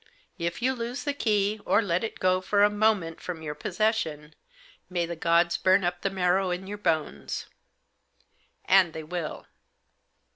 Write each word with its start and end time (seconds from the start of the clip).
If 0.39 0.63
you 0.63 0.73
lose 0.73 1.03
the 1.03 1.13
key, 1.13 1.61
or 1.63 1.79
let 1.83 2.03
it 2.03 2.17
go 2.17 2.41
for 2.41 2.63
a 2.63 2.71
moment 2.71 3.21
from 3.21 3.43
your 3.43 3.53
possession, 3.53 4.33
may 4.89 5.05
the 5.05 5.15
gods 5.15 5.57
burn 5.57 5.83
up 5.83 6.01
the 6.01 6.09
marrow 6.09 6.49
in 6.49 6.65
your 6.65 6.79
bones. 6.79 7.45
And 8.65 8.93
they 8.93 9.03
will." 9.03 9.45